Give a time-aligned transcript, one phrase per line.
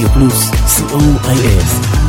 [0.00, 0.50] Radio Plus
[0.88, 1.99] COIF.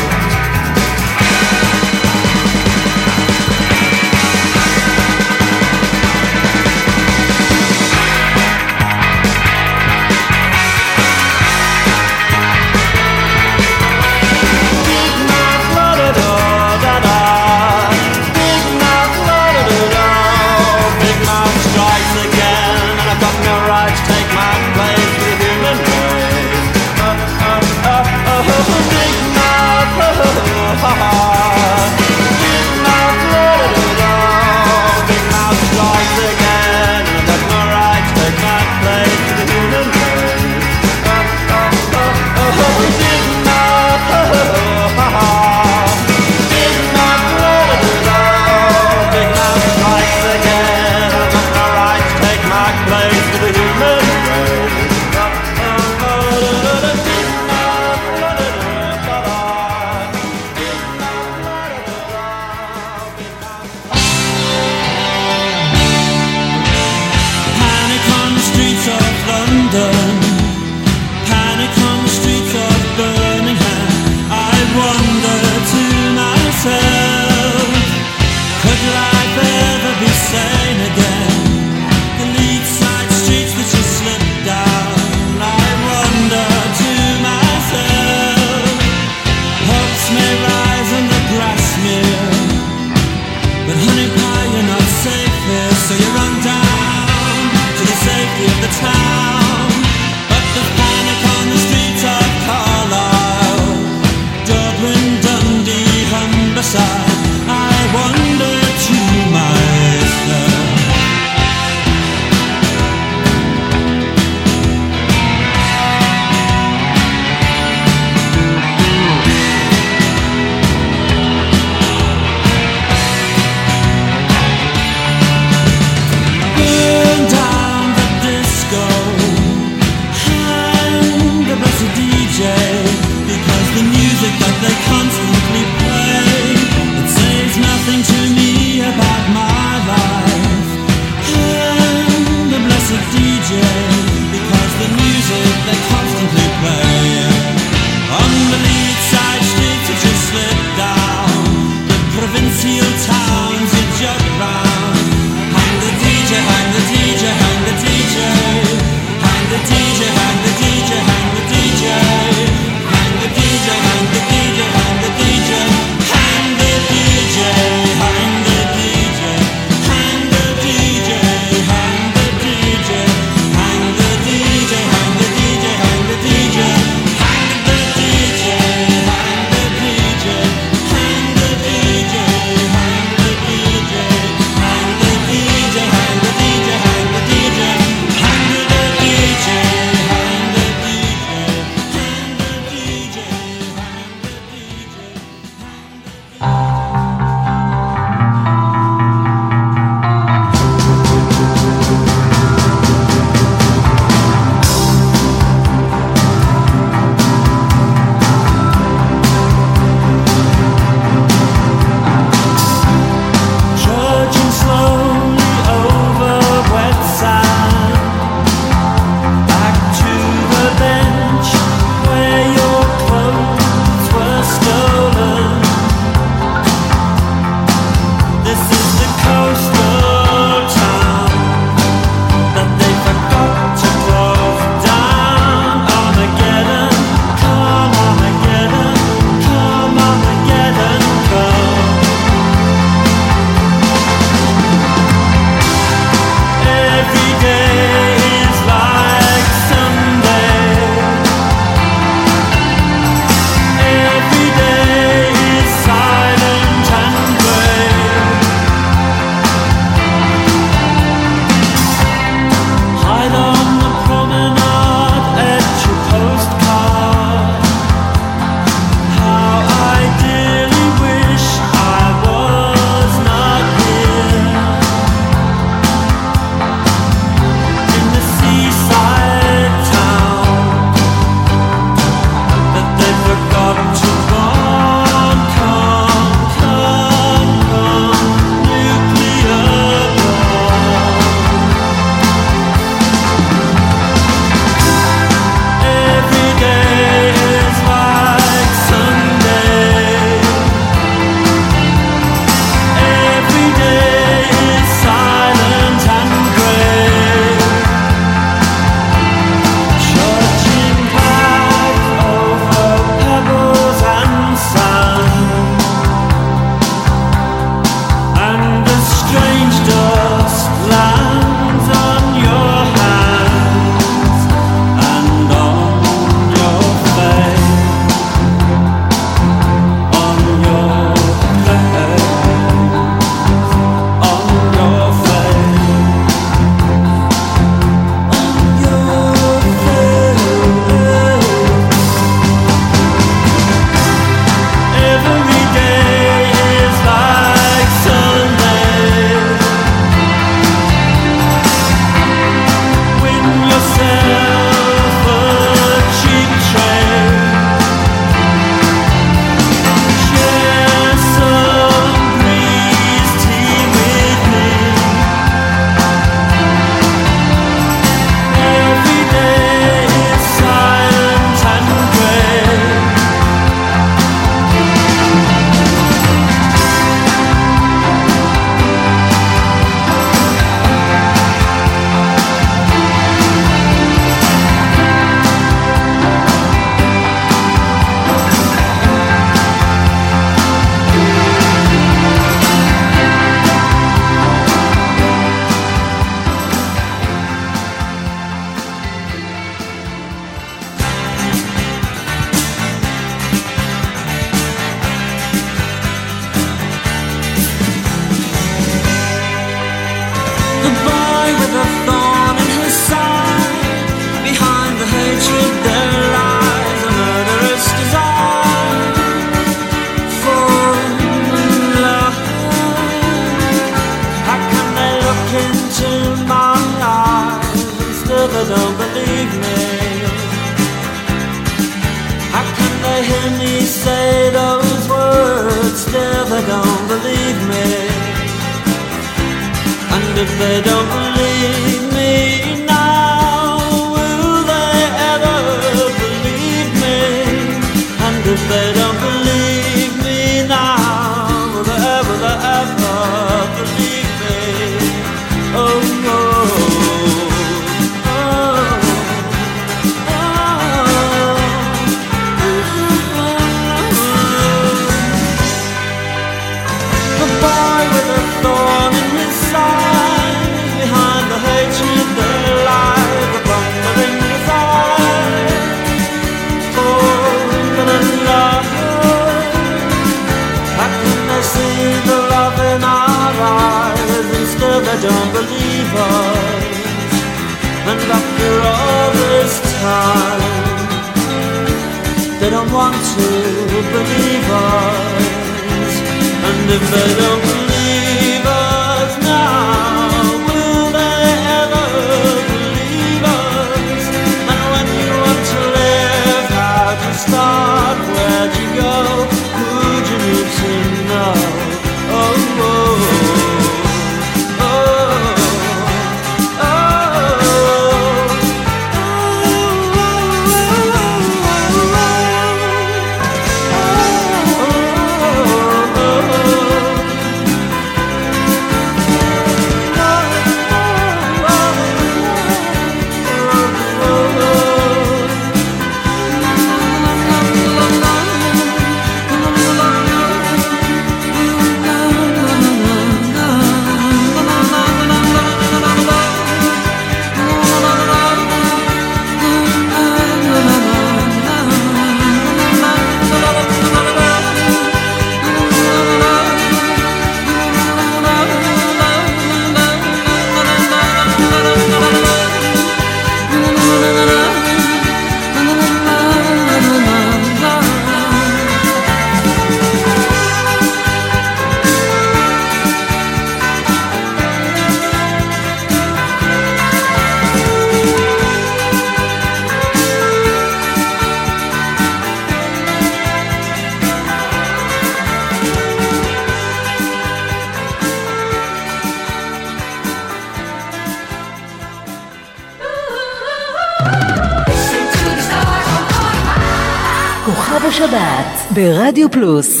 [599.21, 600.00] Radio Plus.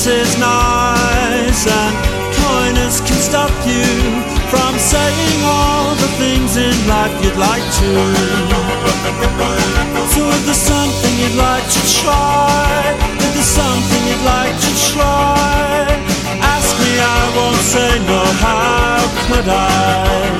[0.00, 1.94] Coyness is nice and
[2.40, 3.84] coyness can stop you
[4.48, 7.92] from saying all the things in life you'd like to.
[10.08, 15.84] So if there's something you'd like to try, if there's something you'd like to try,
[16.48, 20.32] ask me, I won't say no, how could I?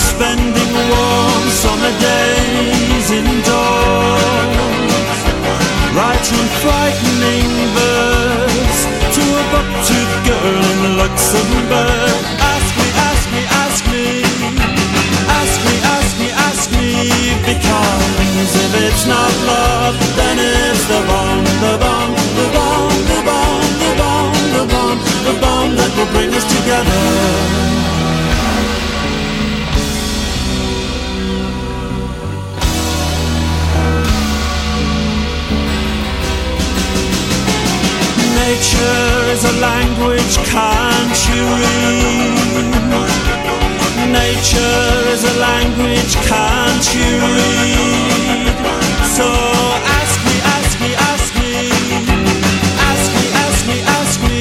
[0.00, 4.56] Spending warm summer days indoors,
[5.92, 8.01] writing frightening verse
[10.44, 12.22] in Luxembourg.
[12.38, 14.04] Ask me, ask me, ask me,
[15.38, 16.88] ask me, ask me, ask me,
[17.46, 23.62] because if it's not love, then it's the bomb, the bomb, the bomb, the bomb,
[23.82, 27.81] the bomb, the bomb, the bomb that will bring us together.
[38.52, 42.68] Nature is a language, can't you read?
[44.12, 48.52] Nature is a language, can't you read?
[49.16, 49.24] So
[49.96, 51.72] ask me, ask me, ask me,
[52.92, 54.40] ask me, ask me, ask me,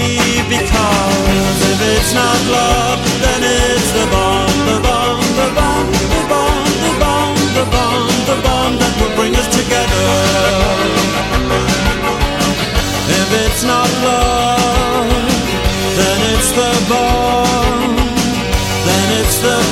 [0.55, 3.10] because if it's not love,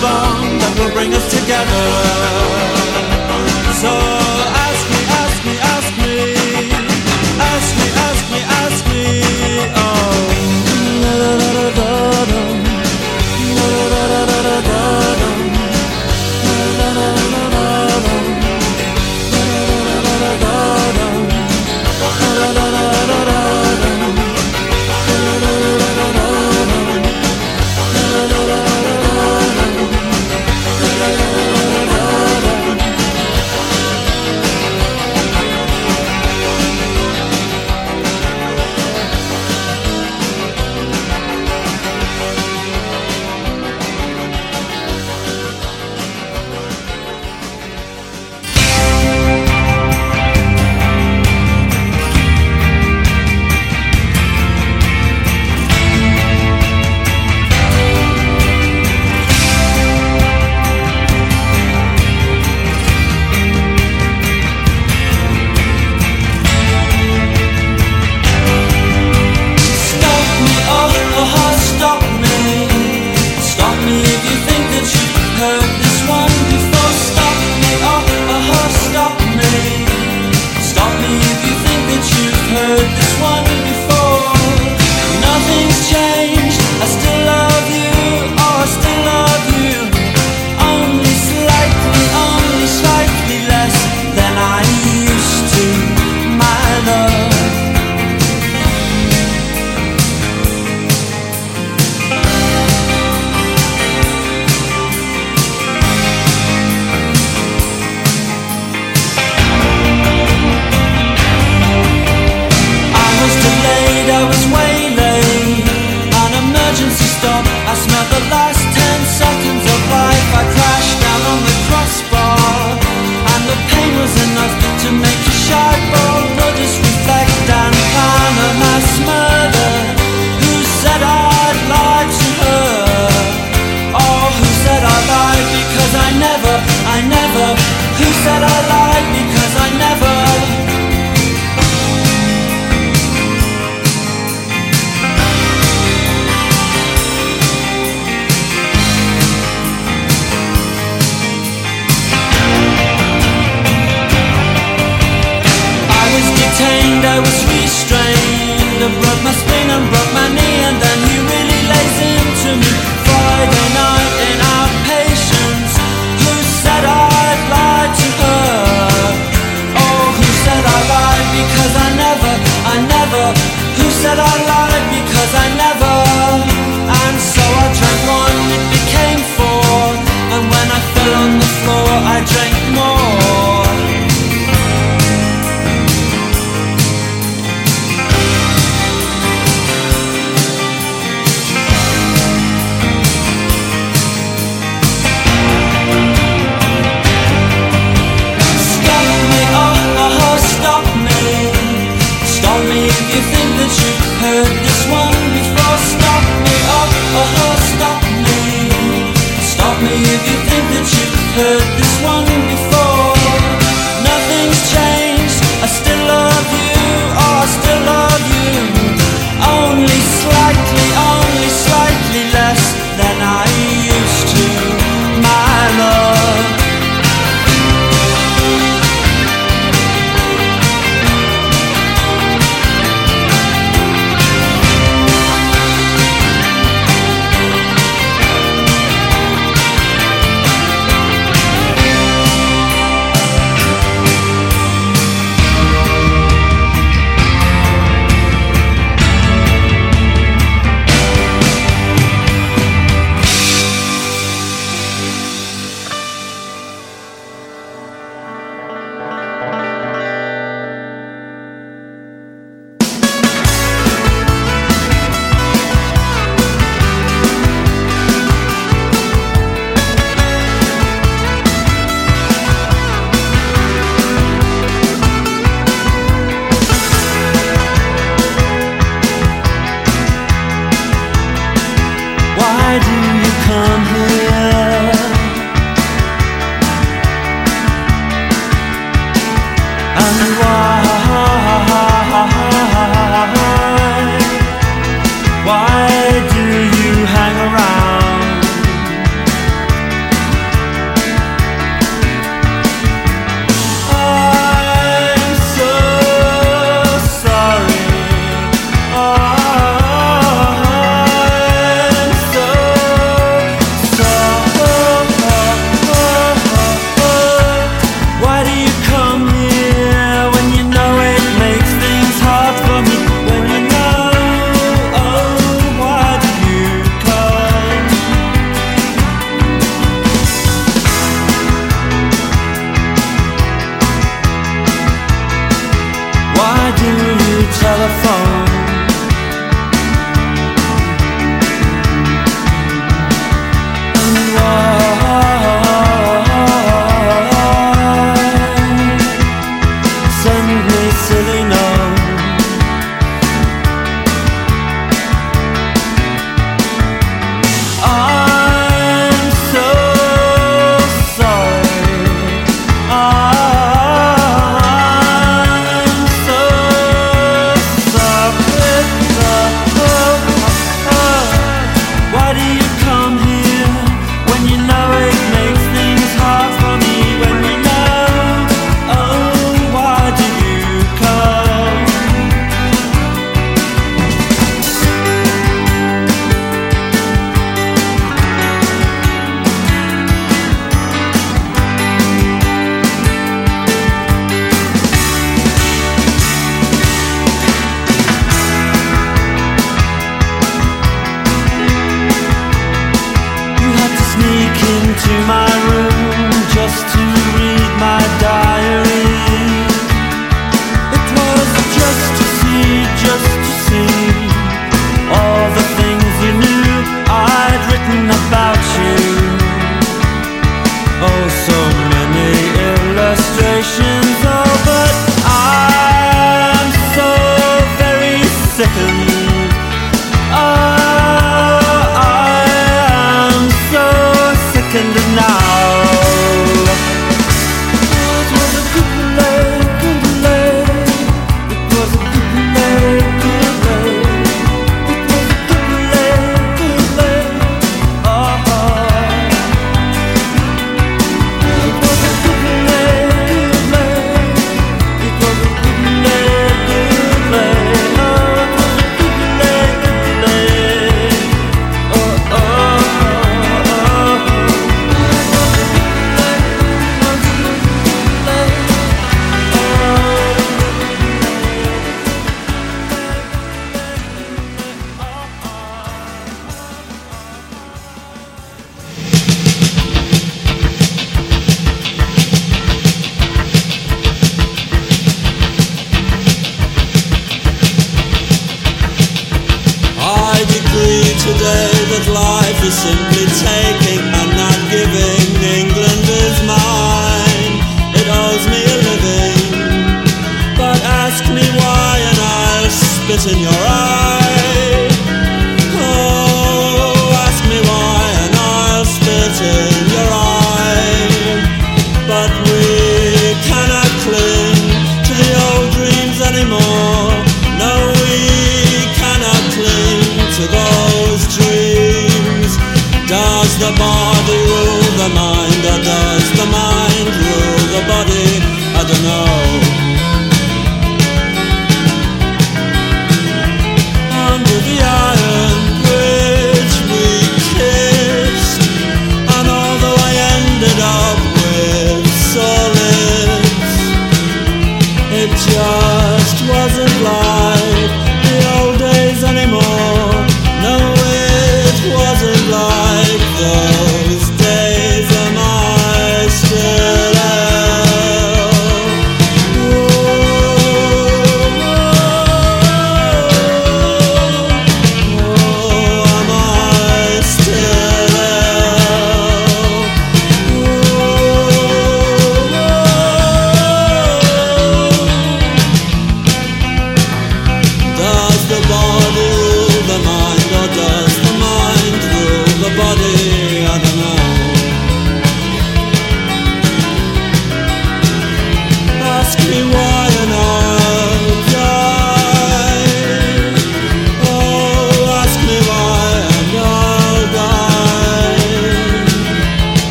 [0.00, 2.97] bond that will bring us together.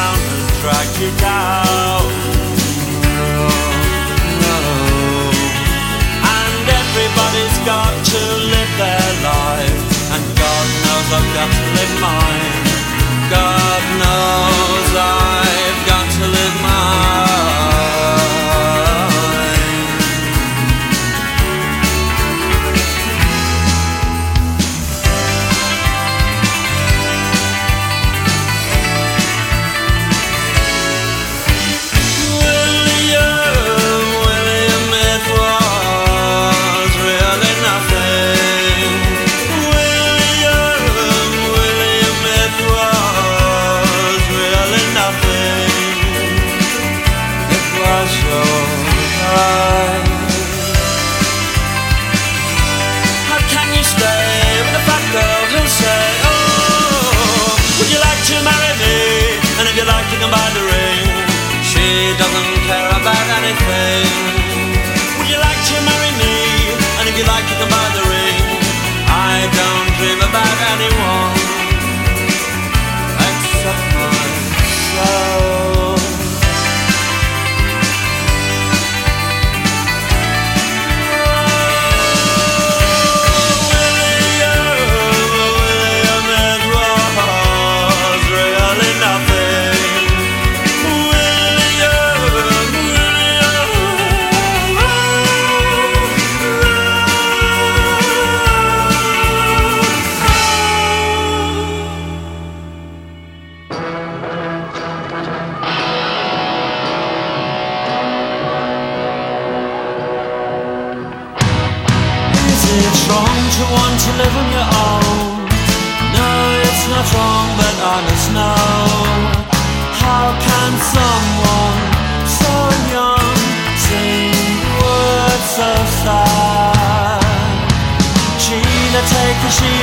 [0.00, 2.04] down and drag you down.
[3.04, 3.40] No,
[4.44, 4.56] no.
[6.36, 8.20] And everybody's got to
[8.52, 9.80] live their life,
[10.14, 12.56] and God knows I've got to live mine.
[13.36, 15.49] God knows I.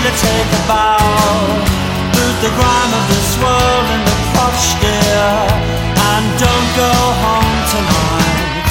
[0.08, 1.04] to take a bow.
[2.16, 5.28] Boot the grime of this world in the crotch, dear.
[6.12, 6.94] And don't go
[7.24, 8.64] home tonight.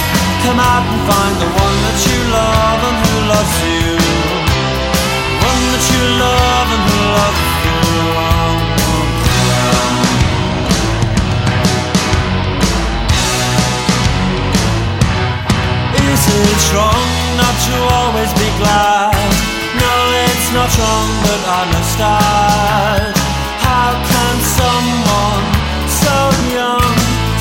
[0.44, 4.00] Come out and find the one that you love and who loves you.
[5.28, 7.74] The one that you love and who loves you.
[16.56, 19.15] It's wrong not to always be glad
[20.56, 23.12] not wrong, but I must start.
[23.60, 25.46] How can someone
[26.02, 26.16] so
[26.56, 26.92] young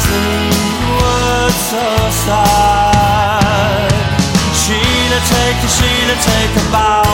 [0.04, 0.52] sing
[1.00, 1.88] words so
[2.28, 3.96] sad?
[4.60, 7.08] Sheila, take a Sheila, take a bow.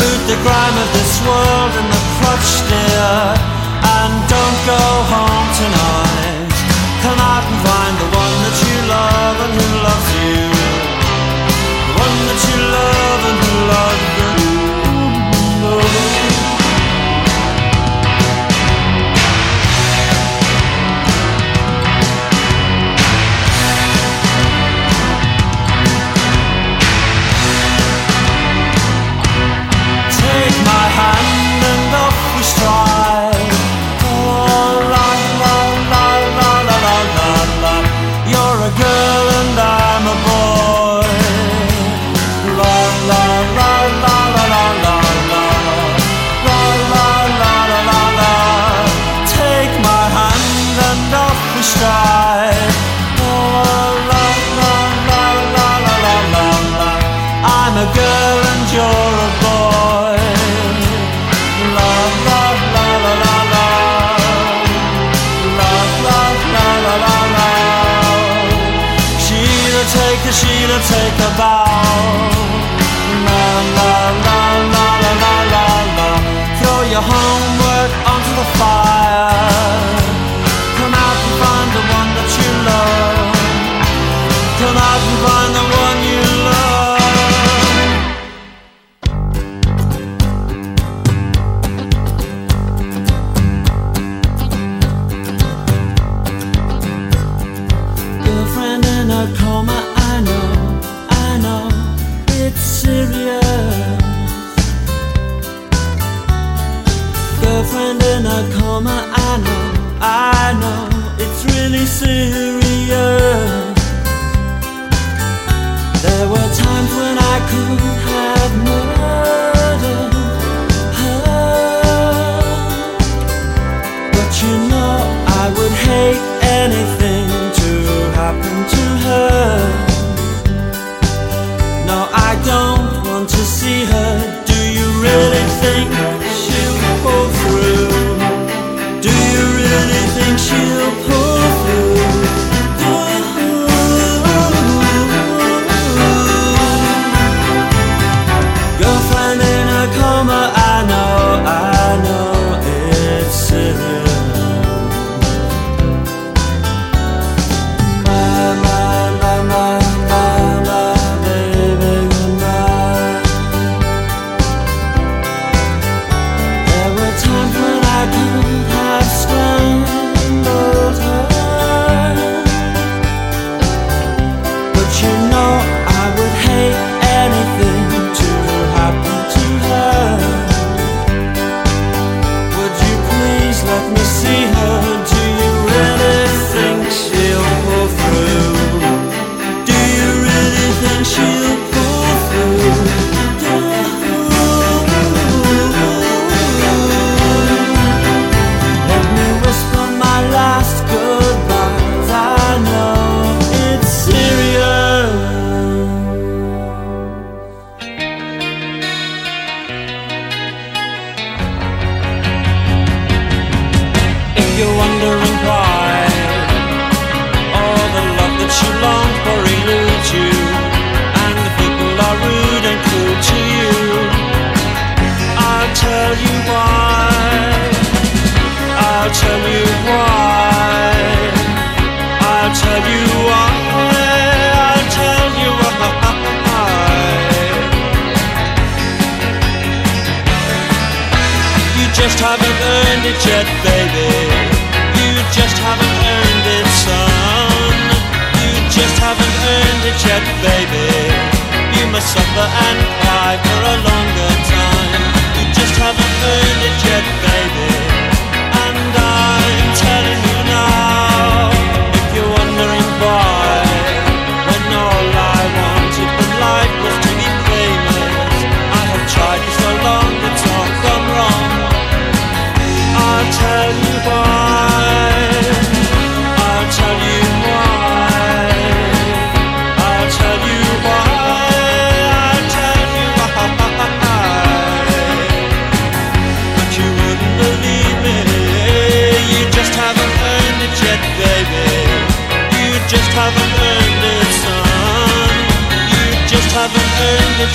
[0.00, 3.20] Boot the grime of this world and the crutch, dear,
[4.00, 4.82] and don't go
[5.12, 6.05] home tonight.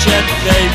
[0.08, 0.71] Earned it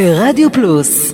[0.00, 1.09] ברדיו פלוס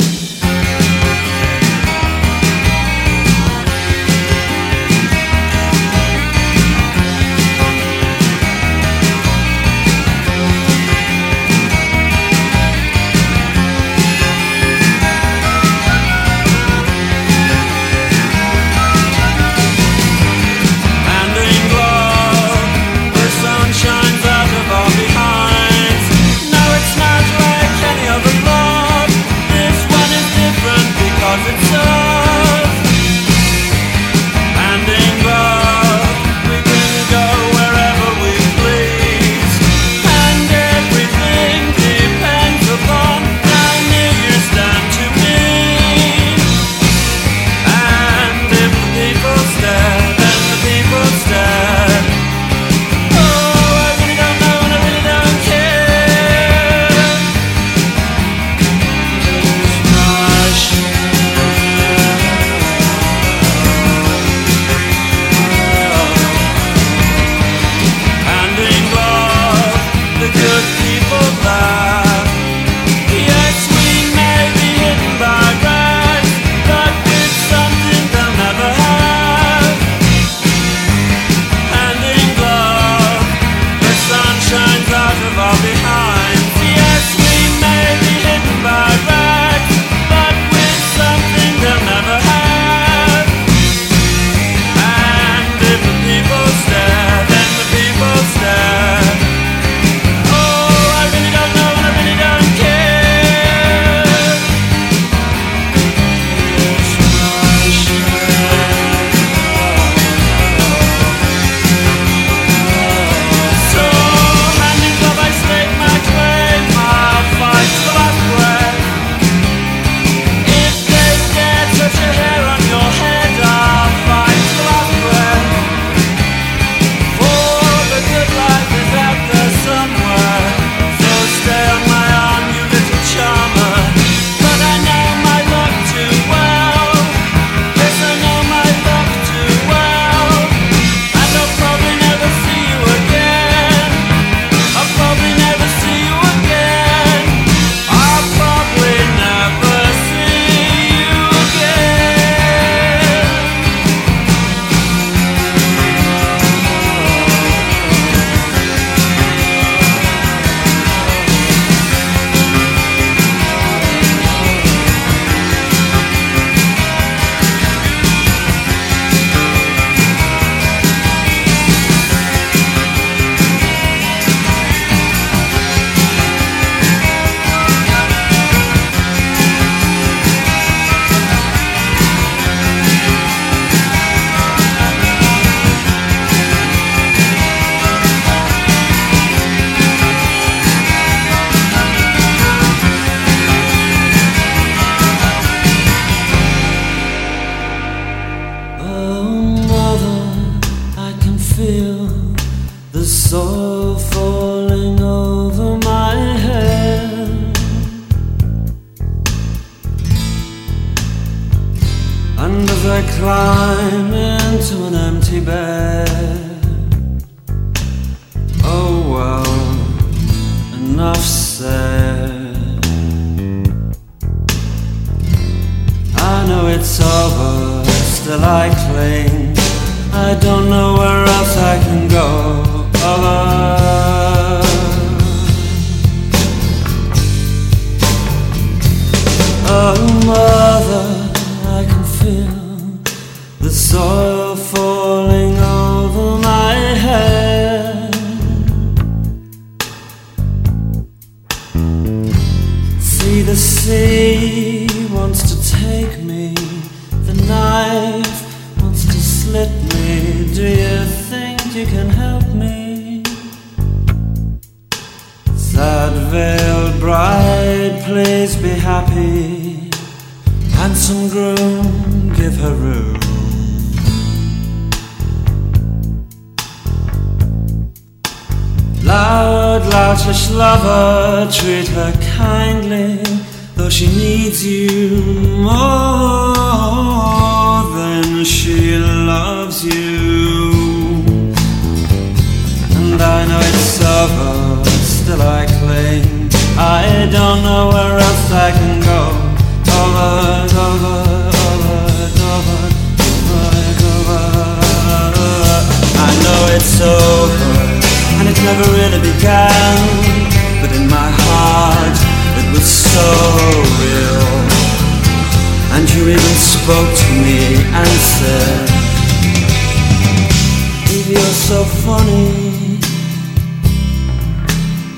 [321.67, 322.97] so funny,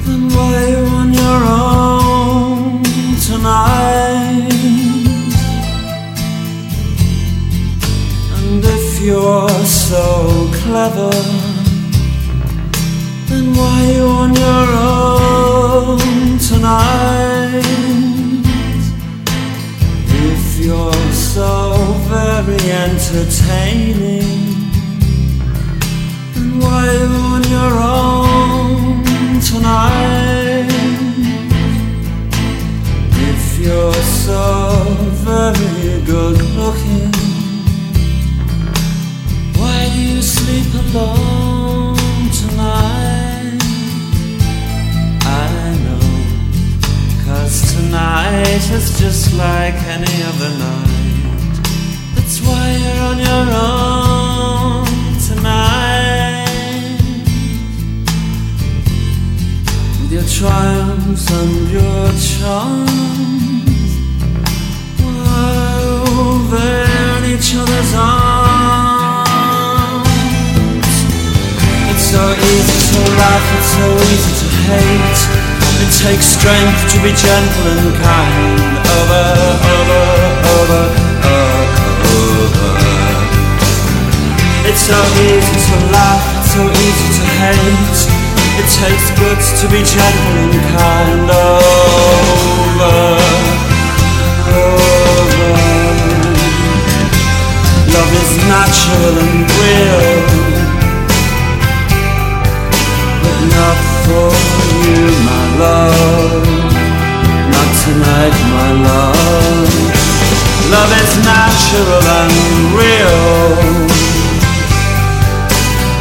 [0.06, 2.82] then why you on your own
[3.28, 4.50] tonight?
[8.36, 11.12] And if you're so clever,
[13.28, 16.00] then why you on your own
[16.50, 17.64] tonight?
[20.32, 21.78] If you're so
[22.10, 24.39] very entertaining,
[26.62, 30.68] you on your own tonight?
[33.30, 34.84] If you're so
[35.28, 37.12] very good looking,
[39.58, 41.96] why do you sleep alone
[42.42, 43.60] tonight?
[45.26, 46.06] I know,
[47.26, 50.90] cause tonight is just like any other night.
[52.16, 53.99] That's why you're on your own
[60.30, 63.92] triumphs and your charms,
[65.02, 66.70] while over
[67.18, 69.26] in each other's arms.
[71.90, 75.20] It's so easy to laugh, it's so easy to hate.
[75.82, 78.78] It takes strength to be gentle and kind.
[78.98, 79.26] Over,
[79.74, 80.04] over,
[80.56, 80.84] over,
[82.14, 82.40] over.
[84.70, 88.09] It's so easy to laugh, it's so easy to hate.
[88.60, 91.30] It takes guts to be gentle and kind.
[91.32, 93.00] Over,
[94.52, 95.48] over.
[97.96, 100.12] Love is natural and real,
[103.24, 104.28] but not for
[104.84, 106.48] you, my love.
[107.56, 109.72] Not tonight, my love.
[110.76, 112.36] Love is natural and
[112.76, 113.24] real,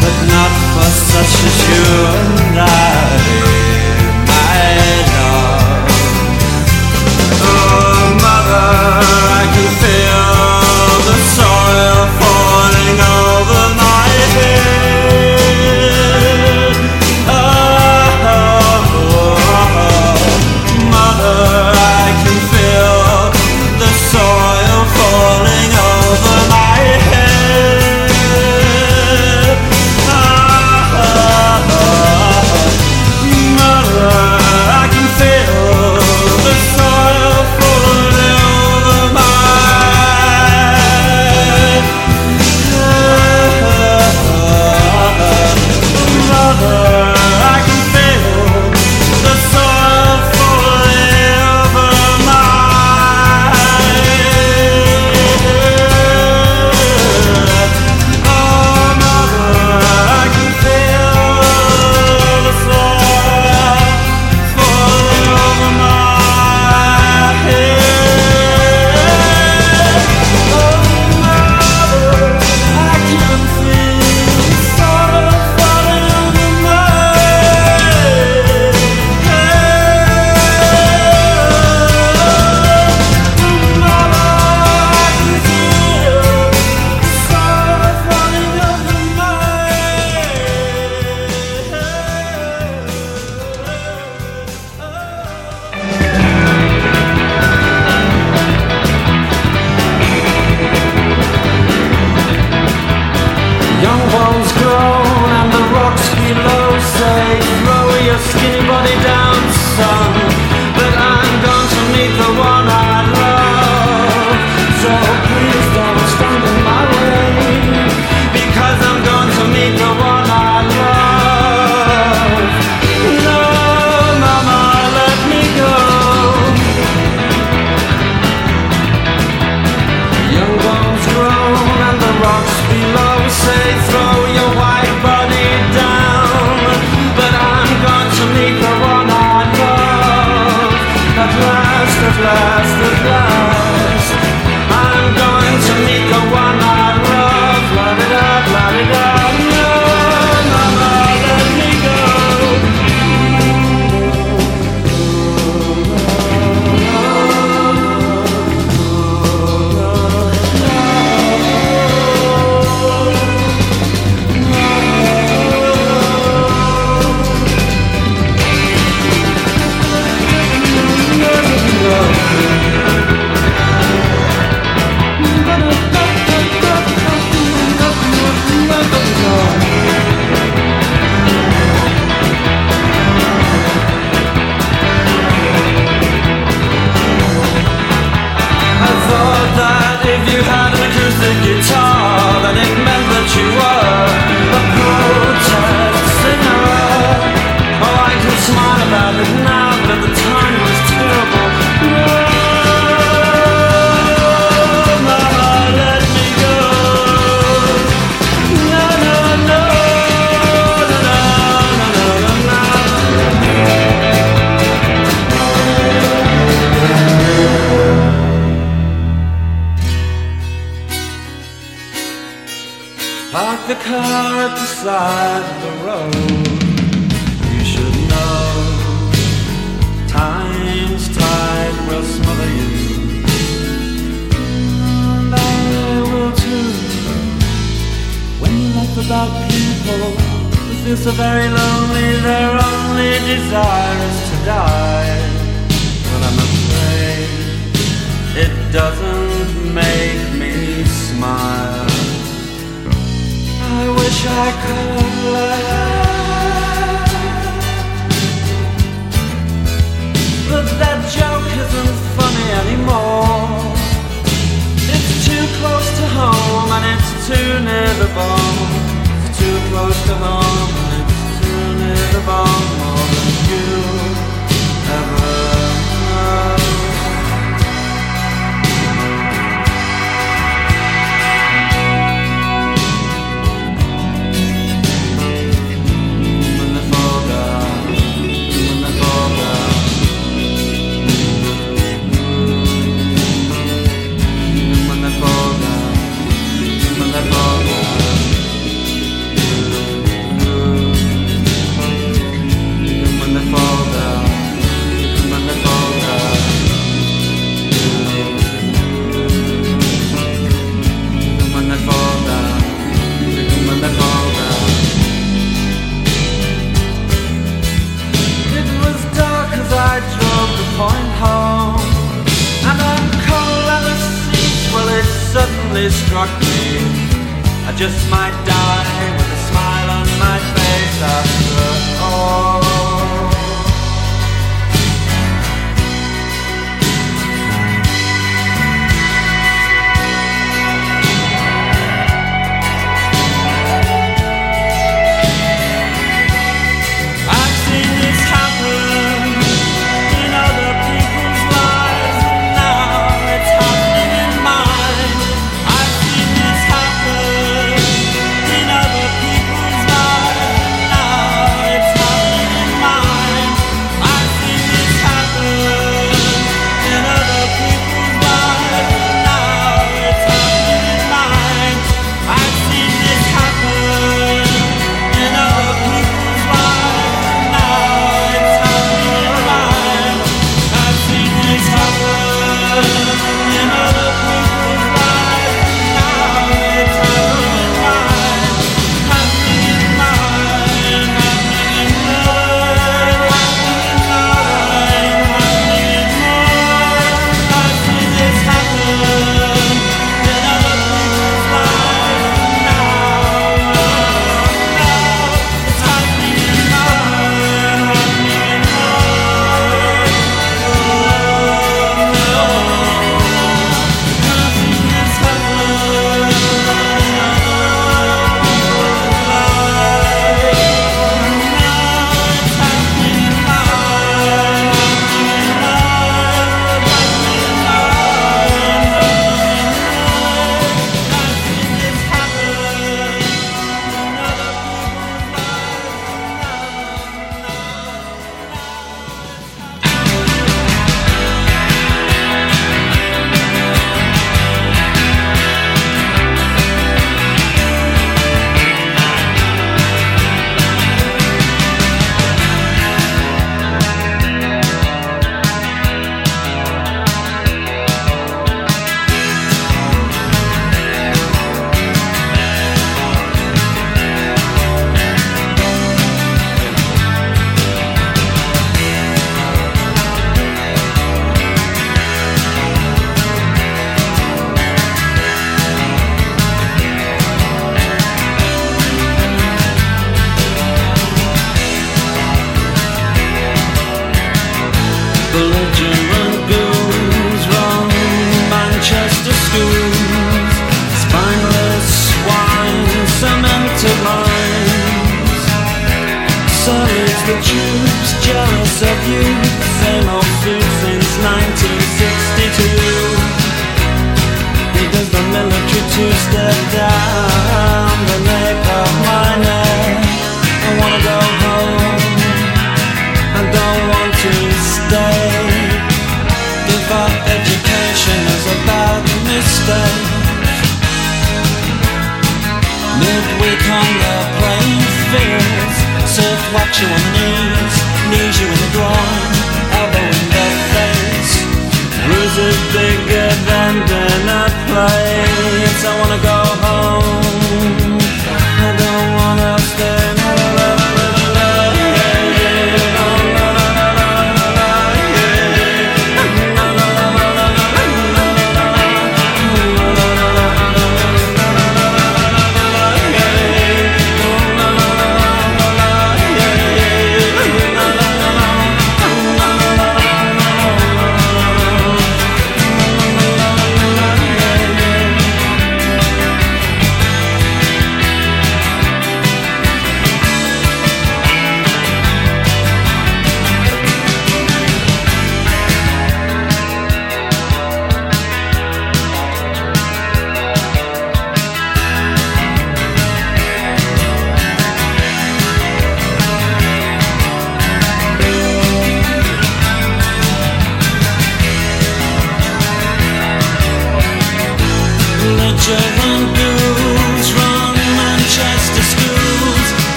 [0.00, 1.86] but not for such as you
[2.44, 2.68] and I,
[4.30, 4.62] my
[5.14, 5.90] love.
[7.42, 8.68] Oh, mother,
[9.38, 10.57] I can feel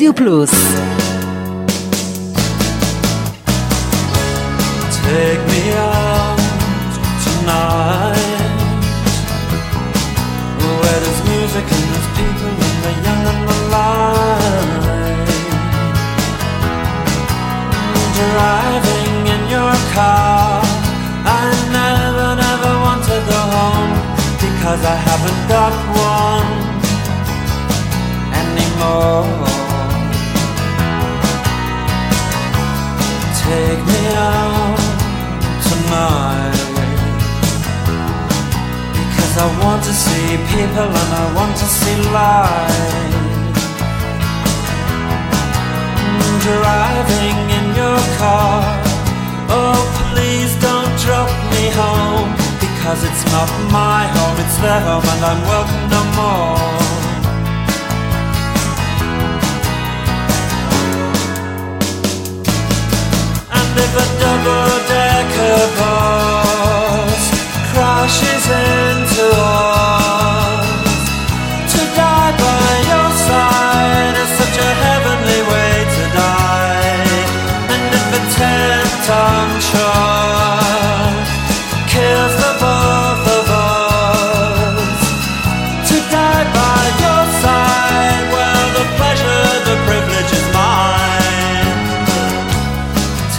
[0.00, 0.59] Rádio Plus.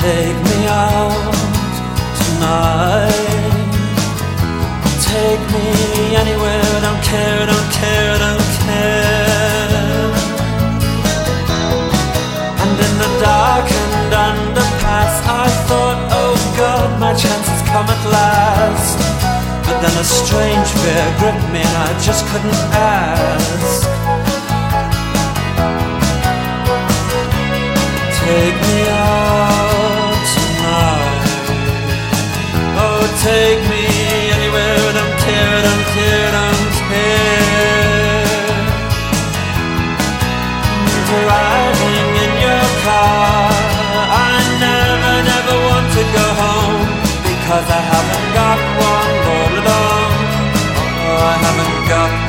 [0.02, 1.14] Take me out
[2.18, 3.14] tonight.
[4.97, 10.10] Take me anywhere, I don't care, I don't care, I don't care.
[12.62, 18.97] And in the darkened underpass, I thought, oh God, my chance has come at last.
[19.68, 23.86] But then a strange fear gripped me and I just couldn't ask.
[28.26, 29.01] Take me out.
[33.22, 33.86] take me
[34.34, 38.26] anywhere and I'm tearing, I'm tearing, I'm tearing.
[41.05, 43.45] Driving in your car,
[44.09, 44.34] I
[44.65, 46.89] never, never want to go home
[47.30, 48.59] because I haven't got
[48.89, 50.11] one all along.
[51.05, 52.20] Oh, I haven't got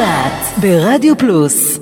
[0.00, 1.79] שבת ברדיו פלוס.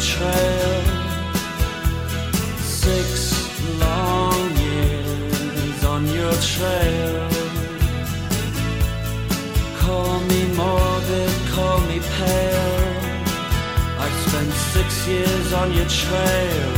[0.00, 0.82] Trail.
[2.60, 3.32] Six
[3.78, 7.28] long years on your trail.
[9.78, 12.94] Call me morbid, call me pale.
[14.02, 16.72] I've spent six years on your trail.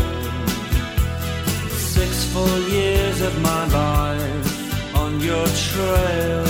[1.97, 6.44] Six full years of my life on your trail.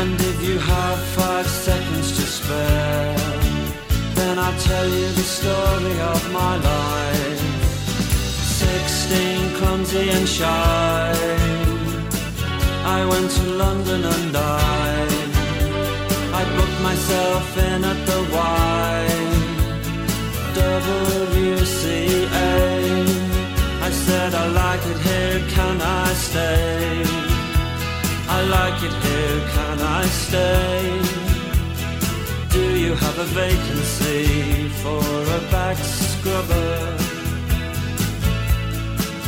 [0.00, 3.21] And if you have five seconds to spare,
[4.22, 7.42] then I'll tell you the story of my life.
[8.62, 11.12] Sixteen, clumsy and shy.
[12.98, 14.98] I went to London and I,
[16.40, 18.98] I booked myself in at the Y.
[20.66, 22.12] WCA.
[23.88, 27.04] I said I like it here, can I stay?
[28.36, 31.21] I like it here, can I stay?
[32.92, 35.00] You have a vacancy for
[35.38, 36.98] a back scrubber?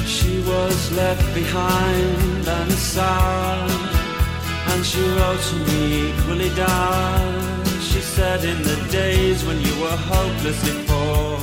[0.04, 3.70] She was left behind and sad,
[4.68, 7.64] and she wrote to me equally down.
[7.80, 11.38] She said, In the days when you were hopelessly poor,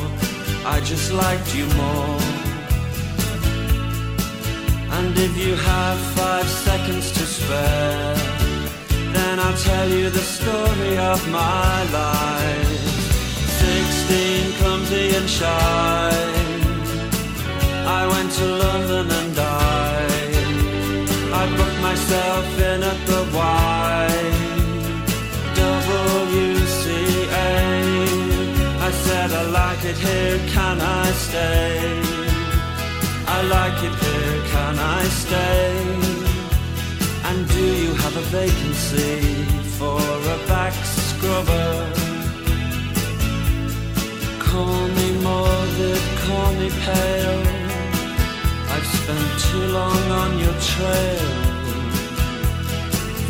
[0.64, 2.19] I just liked you more.
[4.98, 8.30] And if you have five seconds to spare,
[9.15, 12.83] then I'll tell you the story of my life.
[13.63, 16.11] Sixteen, clumsy and shy.
[17.99, 20.07] I went to London and I,
[21.41, 23.81] I booked myself in at the Y.
[28.91, 32.01] Said I like it here, can I stay?
[33.25, 36.30] I like it here, can I stay?
[37.31, 39.21] And do you have a vacancy
[39.77, 40.01] for
[40.35, 41.71] a back scrubber?
[44.47, 47.43] Call me morbid, call me pale.
[48.73, 51.29] I've spent too long on your trail,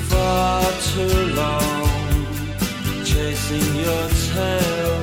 [0.09, 0.63] far
[0.93, 1.83] too long
[3.05, 4.97] chasing your tail.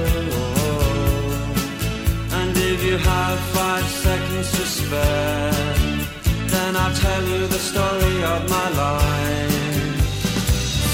[2.41, 5.78] And if you have five seconds to spare,
[6.59, 9.55] then I'll tell you the story of my life.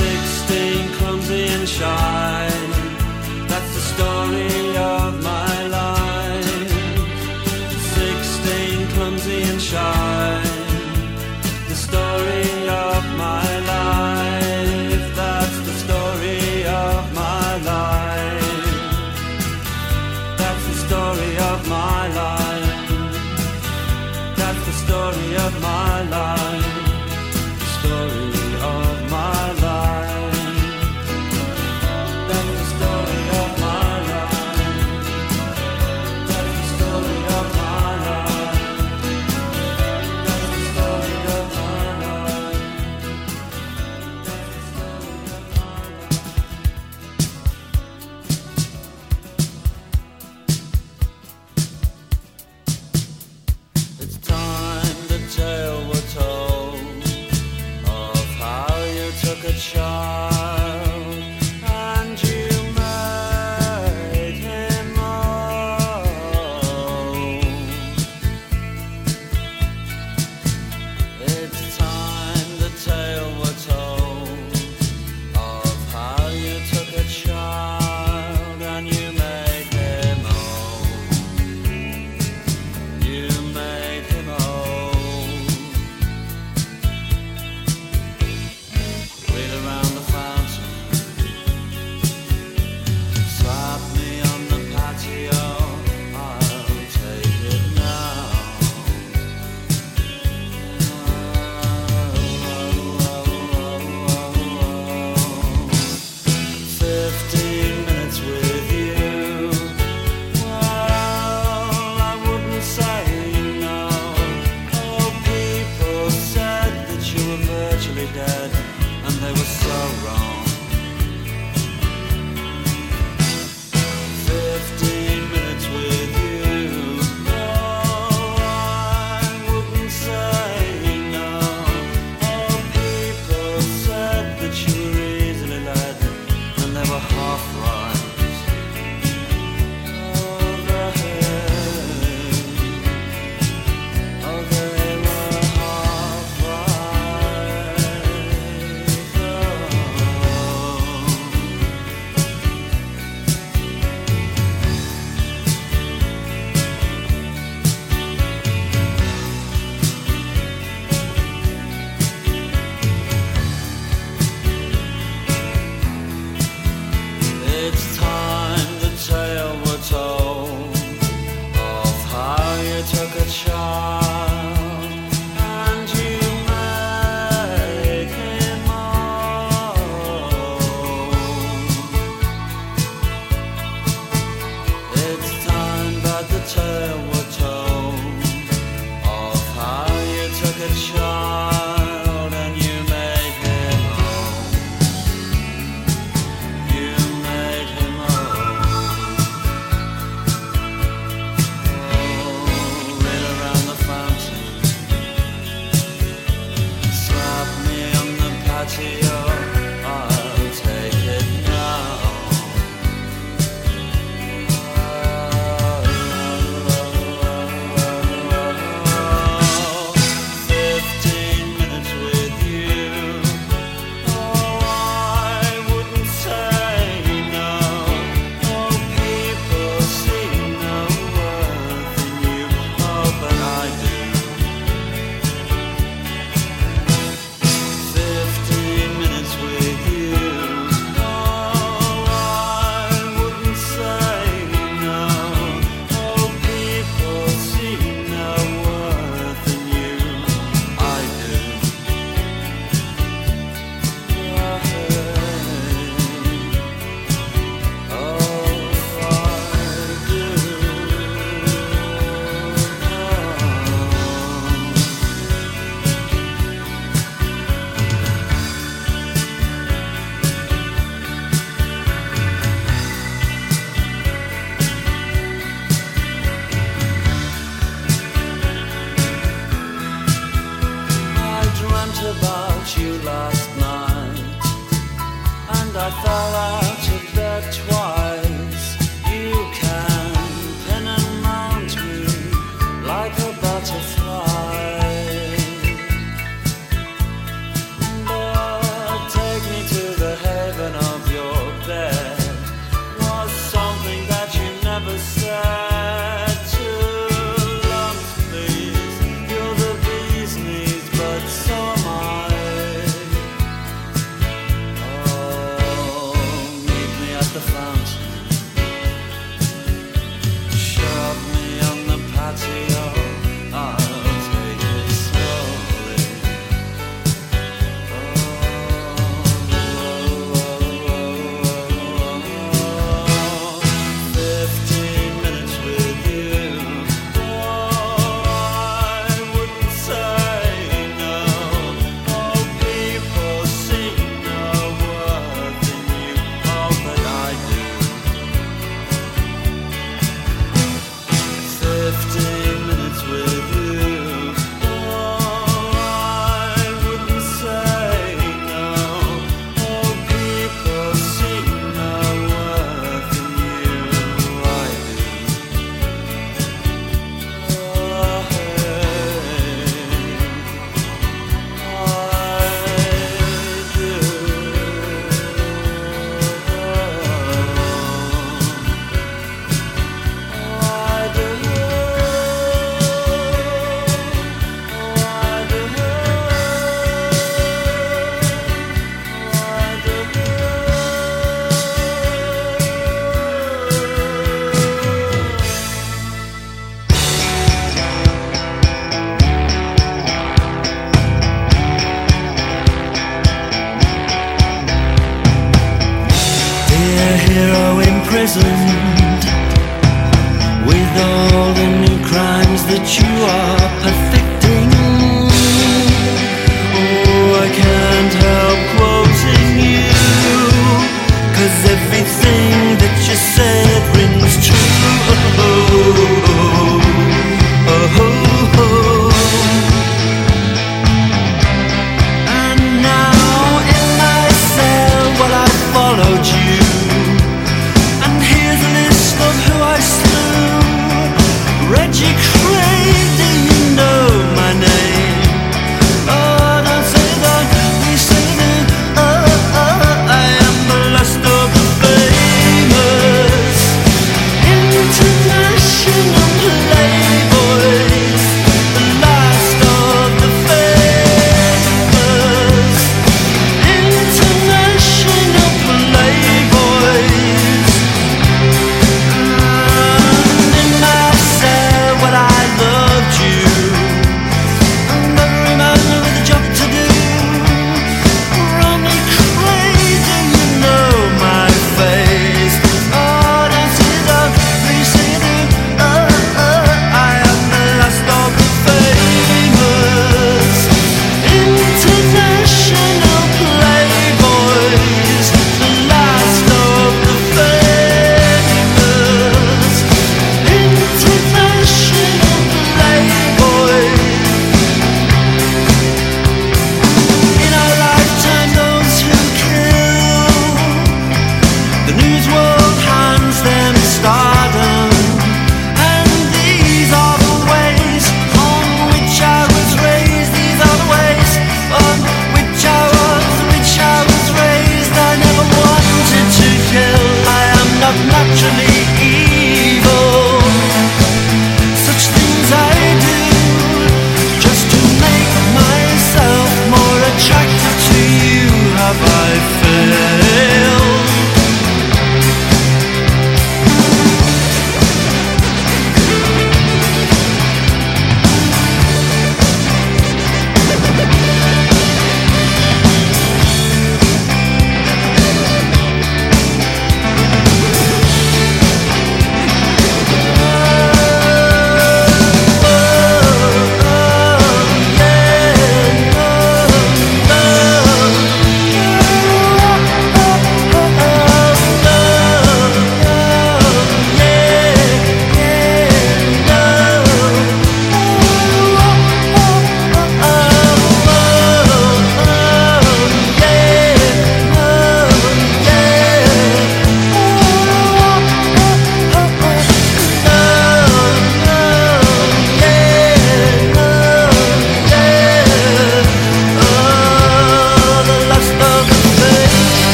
[0.00, 2.48] Sixteen, clumsy and shy.
[3.50, 6.70] That's the story of my life.
[7.96, 10.07] Sixteen, clumsy and shy.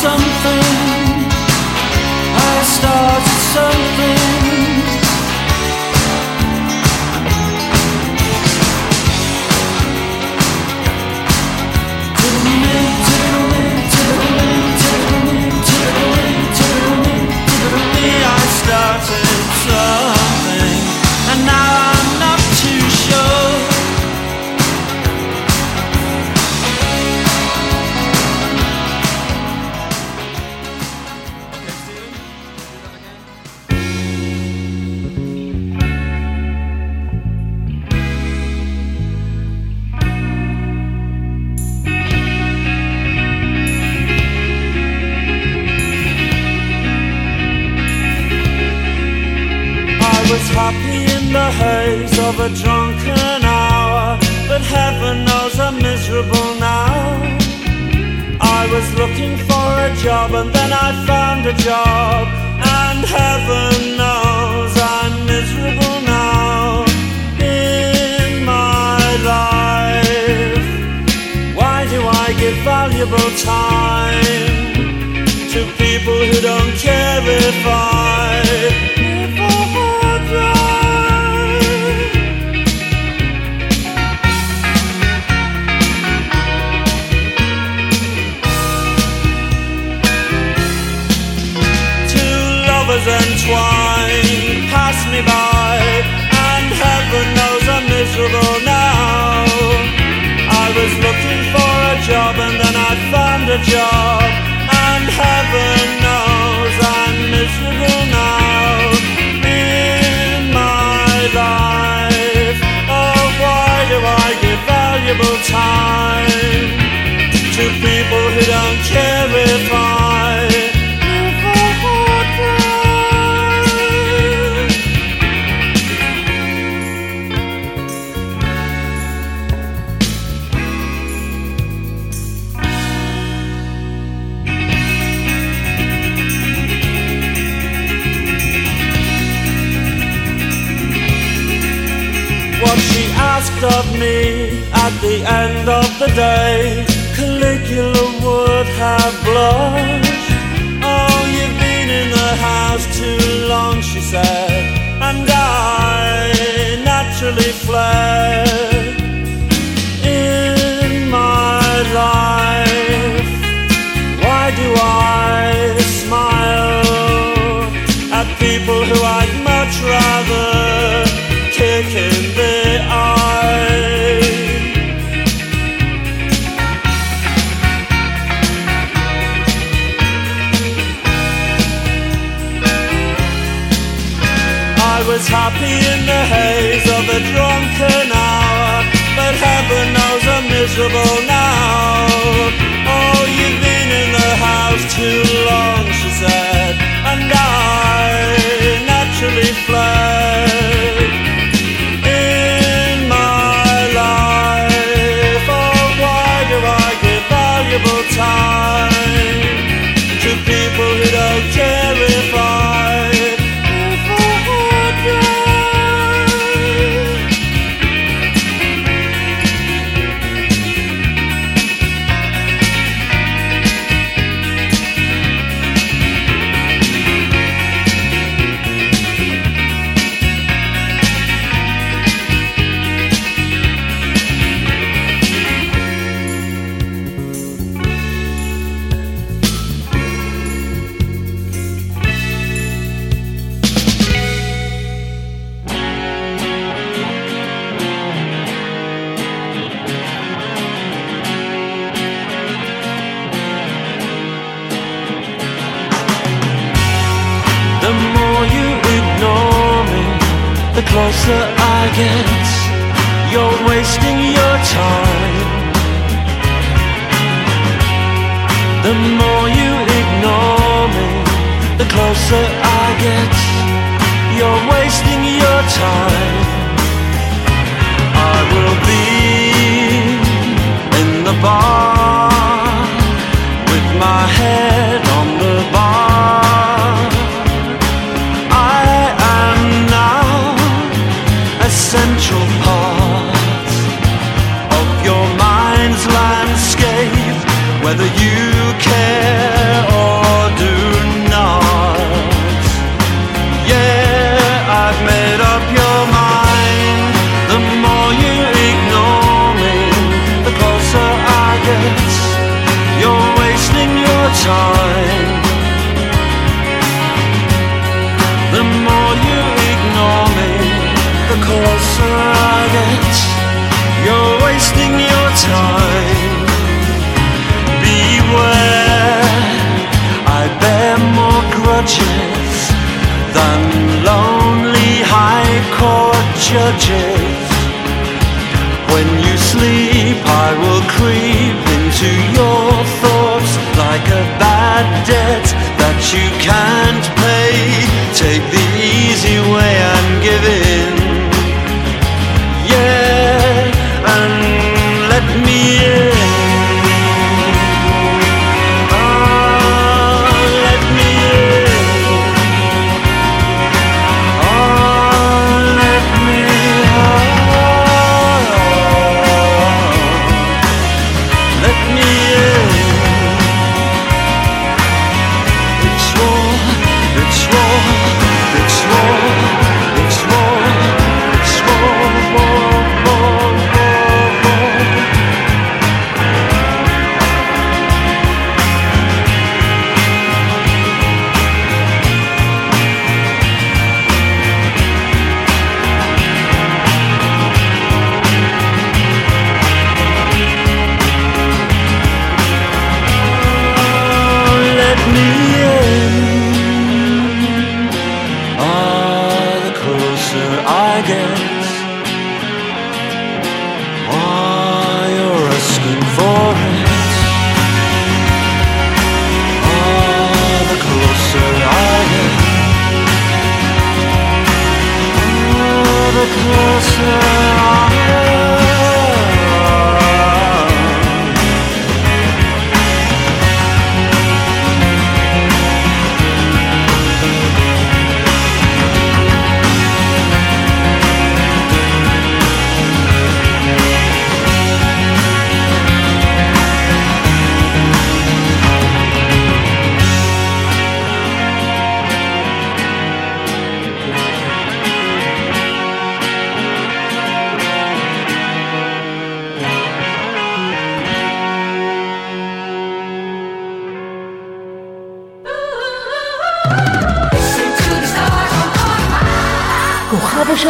[0.00, 0.29] Started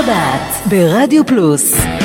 [0.00, 1.99] שבת ברדיו פלוס.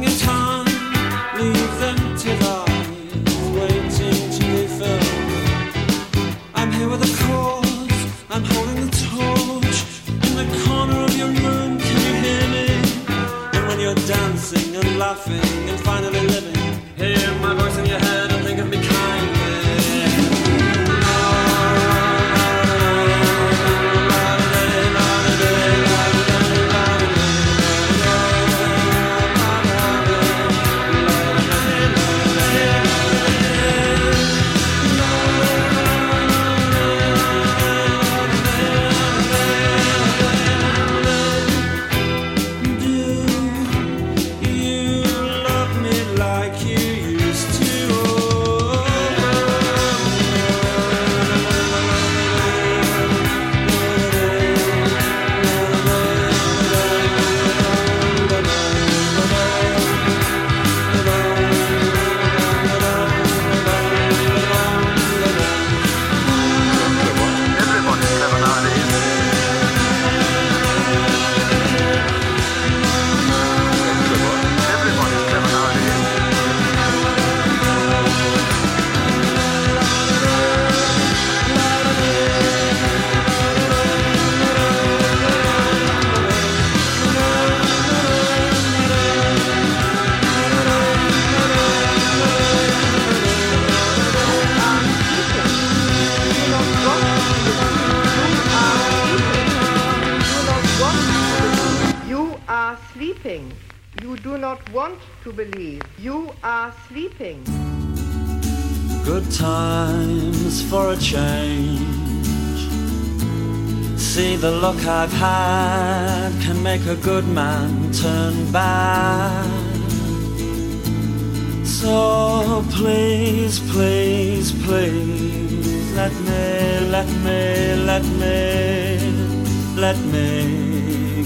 [0.00, 0.29] The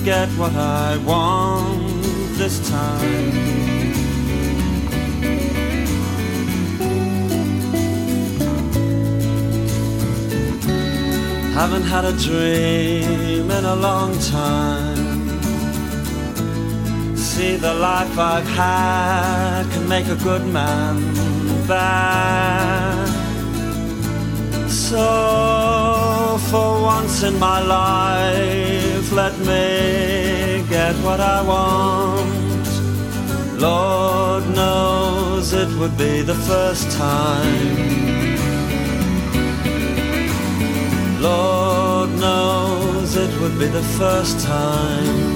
[0.04, 2.04] get what I want
[2.36, 3.32] this time.
[11.54, 15.38] Haven't had a dream in a long time.
[17.16, 20.96] See, the life I've had can make a good man
[21.66, 23.08] bad.
[24.68, 32.68] So, for once in my life, truth, let me get what I want.
[33.60, 38.42] Lord knows it would be the first time.
[41.20, 45.33] Lord knows it would be the first time.